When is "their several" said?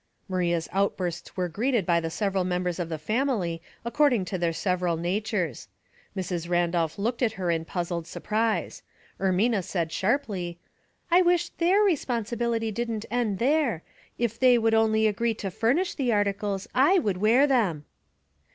4.35-4.97